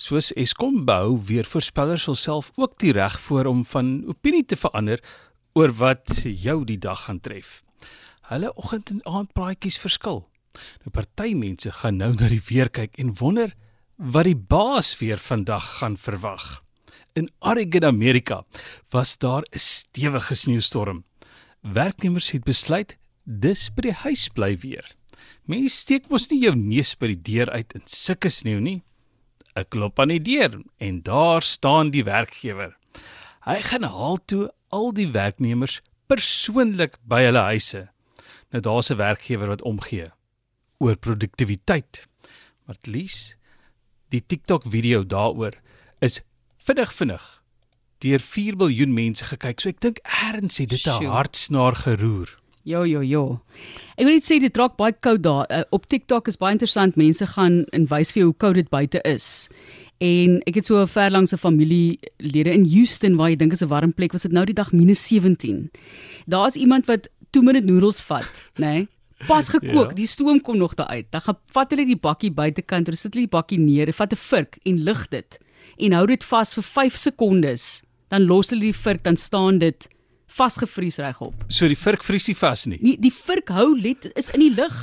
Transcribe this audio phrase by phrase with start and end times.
[0.00, 5.02] Soos Eskom behou weer voorspellers self ook die reg voor om van opinie te verander
[5.52, 7.60] oor wat jou die dag gaan tref.
[8.30, 10.22] Hulle oggend en aand praatjies verskil.
[10.80, 13.52] Nou party mense gaan nou na die weer kyk en wonder
[14.00, 16.48] wat die baas weer vandag gaan verwag.
[17.12, 18.44] In Oregon, Amerika,
[18.96, 21.04] was daar 'n stewige sneeustorm.
[21.60, 24.96] Werknemers het besluit dis by die huis bly weer.
[25.44, 28.82] Mense steek mos nie jou neus by die deur uit in sulke sneeu nie.
[29.58, 32.76] Ek klop aan die deur en daar staan die werkgewer.
[33.46, 37.88] Hy gaan haal toe al die werknemers persoonlik by hulle huise.
[38.50, 40.10] Nou daar's 'n werkgewer wat omgee
[40.78, 42.06] oor produktiwiteit.
[42.66, 43.36] Maar least
[44.08, 45.54] die TikTok video daaroor
[45.98, 46.20] is
[46.58, 47.42] vinnig vinnig
[47.98, 49.60] deur 4 miljard mense gekyk.
[49.60, 52.39] So ek dink eers het dit 'n hartsnaar geroer.
[52.68, 53.40] Jo jo jo.
[53.96, 55.46] Ek wil net sê dit raak baie koud daar.
[55.48, 56.96] Uh, op TikTok is baie interessant.
[57.00, 59.48] Mense gaan en wys vir jou hoe koud dit buite is.
[60.00, 63.68] En ek het so ver langs 'n familielede in Houston waar jy dink is 'n
[63.68, 65.70] warm plek, was dit nou die dag -17.
[66.26, 68.66] Daar's iemand wat 2 minute noedels vat, nê?
[68.66, 68.88] Nee?
[69.26, 69.94] Pas gekook, ja.
[69.94, 71.06] die stoom kom nog daar uit.
[71.10, 74.16] Dan gaan vat hulle die bakkie buitekant, hulle sit hulle die bakkie neer, vat 'n
[74.16, 75.38] vurk en lig dit
[75.76, 77.82] en hou dit vas vir 5 sekondes.
[78.08, 79.88] Dan los hulle die vurk, dan staan dit
[80.30, 81.44] vasgevries regop.
[81.48, 82.78] So die vurk vries nie vas nie.
[82.80, 84.76] Nee, die vurk hou let is in die lug.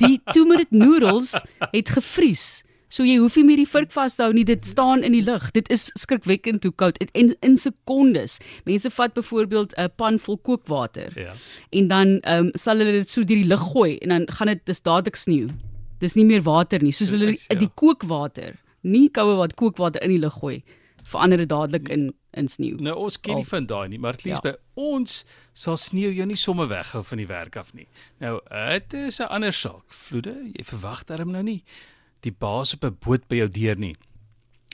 [0.00, 1.36] Die 2 minute noedels
[1.70, 2.64] het gevries.
[2.88, 5.24] So jy hoef nie meer die vurk vas te hou nie, dit staan in die
[5.24, 5.50] lug.
[5.52, 8.38] Dit is skrikwekkend hoe koud en in sekondes.
[8.64, 11.12] Mense vat byvoorbeeld 'n pan vol kookwater.
[11.14, 11.34] Ja.
[11.70, 14.46] En dan ehm um, sal hulle dit so deur die lug gooi en dan gaan
[14.46, 15.48] dit dis dadelik sneeu.
[16.00, 17.58] Dis nie meer water nie, soos hulle die, ja.
[17.58, 20.62] die kookwater, nie koue wat kookwater in die lug gooi,
[21.08, 22.76] verander dit dadelik in in sneeu.
[22.84, 24.52] Nou ons ken nie van daai nie, maar at least ja.
[24.52, 25.24] by ons
[25.56, 27.88] sal sneeu jou nie sommer weghou van die werk af nie.
[28.20, 28.36] Nou,
[28.70, 29.86] dit is 'n ander saak.
[29.88, 31.62] Vloede, jy verwag darm nou nie
[32.20, 33.96] die baas op 'n boot by jou deur nie.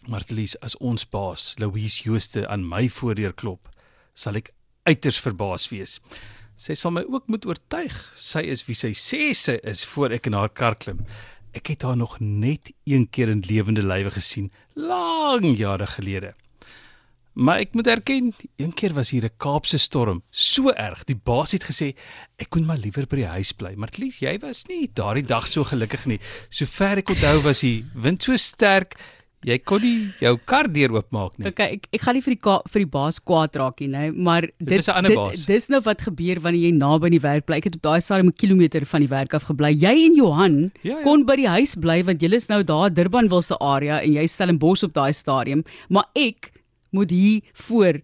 [0.07, 3.69] Martelies, as ons baas, Louise Jooste aan my voordeur klop,
[4.15, 4.51] sal ek
[4.83, 6.01] uiters verbaas wees.
[6.57, 10.27] Sy sal my ook moet oortuig sy is wie sy sê sy is voor ek
[10.27, 11.01] in haar kar klim.
[11.55, 16.33] Ek het haar nog net een keer in lewende lywe gesien, lang jare gelede.
[17.35, 21.05] Maar ek moet erken, een keer was hier 'n Kaapse storm, so erg.
[21.05, 21.95] Die baas het gesê
[22.37, 23.75] ek kon maar liewer by die huis bly.
[23.75, 26.21] Maar Tlies, jy was nie daardie dag so gelukkig nie.
[26.49, 28.95] Sover ek onthou was die wind so sterk,
[29.45, 31.49] jy kon nie jou kar deur oopmaak nie.
[31.51, 34.47] Okay, ek ek gaan nie vir die vir die baas kwaad raak nie, nee, maar
[34.47, 37.61] dit dit, dit dis nou wat gebeur wanneer jy naby die werk bly.
[37.63, 39.73] Ek het op daai stadium 'n kilometer van die werk af gebly.
[39.73, 41.03] Jy en Johan ja, ja.
[41.03, 44.27] kon by die huis bly want julle is nou daar Durbanville se area en jy
[44.27, 46.53] stel in Bos op daai stadium, maar ek
[46.91, 48.01] moet hier voor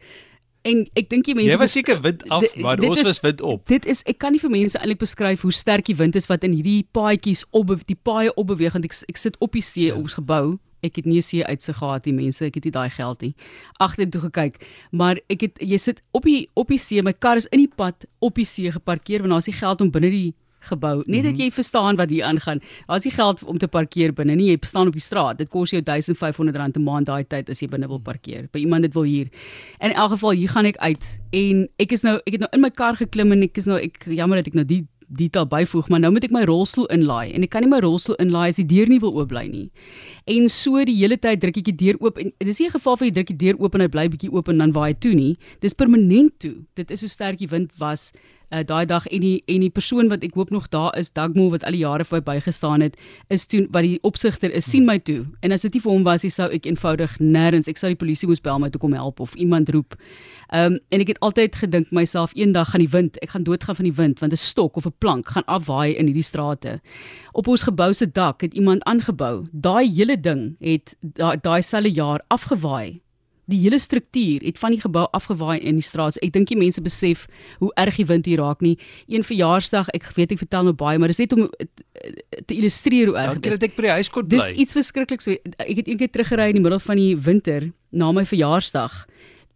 [0.62, 3.40] en ek dink die mense Jy was seker wind af, maar ons is, was wind
[3.40, 3.62] op.
[3.70, 6.44] Dit is ek kan nie vir mense eintlik beskryf hoe sterk die wind is wat
[6.44, 9.96] in hierdie paadjies op die paaie opbeweeg want ek ek sit op die see ja.
[9.96, 10.58] ons gebou.
[10.82, 13.34] Ek het nie see uitsig gehad die mense, ek het nie daai geld nie.
[13.78, 14.60] Agtertoe gekyk,
[14.90, 17.72] maar ek het jy sit op die op die see, my kar is in die
[17.76, 20.30] pad op die see geparkeer want daar's nie geld om binne die
[20.60, 20.96] gebou.
[20.96, 21.22] Net mm -hmm.
[21.22, 21.42] dat mhm.
[21.42, 22.60] jy verstaan wat hier aangaan.
[22.86, 24.46] Daar's nie geld om te parkeer binne nie.
[24.46, 25.38] Jy staan op die straat.
[25.38, 28.48] Dit kos jou R1500 'n maand daai tyd as jy binne wil parkeer.
[28.50, 29.28] By iemand dit wil huur.
[29.78, 32.60] In elk geval hier gaan ek uit en ek is nou ek het nou in
[32.60, 35.88] my kar geklim en ek is nou ek jammer dat ek nou die detail byvoeg,
[35.88, 38.60] maar nou moet ek my rolstoel inlaai en ek kan nie my rolstoel inlaai as
[38.62, 39.66] die deur nie wil oop bly nie.
[40.30, 42.96] En so die hele tyd druk ek die deur oop en dis nie 'n geval
[42.96, 45.14] van jy druk die deur oop en hy bly bietjie oop en dan waai toe
[45.14, 45.36] nie.
[45.60, 46.62] Dis permanent toe.
[46.76, 48.12] Dit is so sterk die wind was
[48.50, 51.48] uh, daai dag en die en die persoon wat ek hoop nog daar is Dagmo
[51.50, 54.86] wat al die jare vir my bygestaan het is toe wat die opsigter is sien
[54.86, 57.80] my toe en as dit nie vir hom was nie sou ek eenvoudig nêrens ek
[57.80, 59.96] sou die polisie moes bel my toe kom help of iemand roep.
[60.50, 63.78] Ehm um, en ek het altyd gedink myself eendag gaan die wind ek gaan doodgaan
[63.78, 66.80] van die wind want 'n stok of 'n plank gaan afwaai in hierdie strate.
[67.32, 69.46] Op ons gebou se dak het iemand aangebou.
[69.52, 70.96] Daai hele ding het
[71.42, 73.00] daai selfe jaar afgewaai
[73.50, 76.16] die hele struktuur het van die gebou afgewaai in die straat.
[76.16, 77.26] So ek dink die mense besef
[77.58, 78.76] hoe erg die wind hier raak nie.
[79.08, 81.48] Een verjaarsdag, ek weet ek vertel nou baie, maar dit is net om
[82.46, 83.58] te illustreer hoe erg dit is.
[83.58, 84.38] Dankie dat ek by die huis kon bly.
[84.38, 85.30] Dis iets verskrikliks.
[85.30, 89.04] Ek het eendag teruggery in die middel van die winter na my verjaarsdag.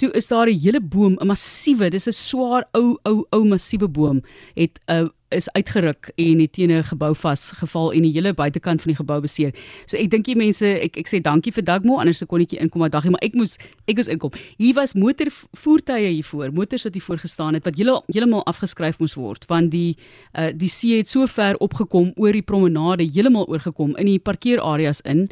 [0.02, 3.88] Toe is daar 'n hele boom, 'n massiewe, dis 'n swaar ou ou ou massiewe
[3.88, 4.23] boom,
[4.55, 8.83] het 'n uh, is uitgeruk en het teen 'n gebou vasgeval en die hele buitekant
[8.83, 9.53] van die gebou beseer.
[9.87, 12.81] So ek dink die mense ek ek sê dankie vir Dagmo anders se konnetjie inkom
[12.81, 14.31] maar daggie maar ek moes ek moes inkom.
[14.59, 18.99] Hier was motorvoertuie hier voor, motors wat hier voor gestaan het wat hele heeltemal afgeskryf
[18.99, 19.97] moes word want die
[20.39, 25.01] uh, die see het so ver opgekom oor die promenade heeltemal oorgekom in die parkeerareas
[25.01, 25.29] in.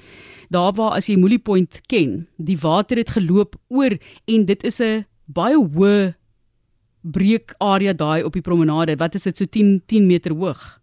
[0.50, 3.96] Daar waar as jy Moolie Point ken, die water het geloop oor
[4.26, 6.14] en dit is 'n baie hoë
[7.02, 8.96] breek area daai op die promenade.
[8.96, 10.80] Wat is dit so 10 10 meter hoog?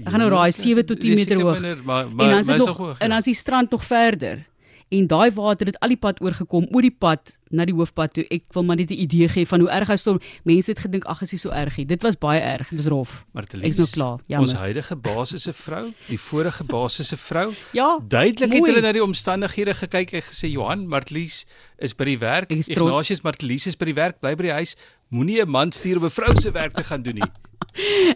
[0.00, 1.60] Ek gaan nou raai 7 tot 10 meter hoog.
[1.60, 3.04] Minder, maar, maar, en dan is dit nog hoog, ja.
[3.04, 4.46] en dan is die strand nog verder.
[4.90, 8.24] En daai water het al die pad oorgekom oor die pad na die hoofpad toe.
[8.30, 10.20] Ek wil maar net 'n idee gee van hoe erg hy storm.
[10.44, 11.86] Mense het gedink ag, is nie so erg nie.
[11.86, 12.68] Dit was baie erg.
[12.68, 13.24] Dit was rof.
[13.32, 14.12] Martelies, Ek's nou klaar.
[14.40, 14.56] Ons Jammer.
[14.56, 17.52] huidige baas is 'n vrou, die vorige baas is 'n vrou.
[17.72, 17.98] Ja.
[18.08, 18.70] Duidelik het mooi.
[18.72, 21.46] hulle na die omstandighede gekyk en gesê Johan Martelies
[21.78, 22.50] is by die werk.
[22.50, 24.76] Ignatius Martelies is by die werk, bly by die huis.
[25.10, 27.30] Moenie 'n man stuur om 'n vrou se werk te gaan doen nie.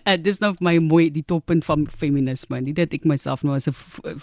[0.04, 2.60] Uh, dis nou vir my mooi die toppunt van feminisme.
[2.60, 3.74] Nie dat ek myself nou as 'n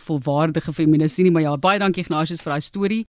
[0.05, 3.05] volwaardige feminis sien nie, maar ja, baie dankie Ignatius vir daai storie.